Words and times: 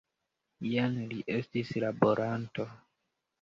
Jen 0.69 0.97
li 1.11 1.19
estis 1.35 1.75
laboranto! 1.85 2.67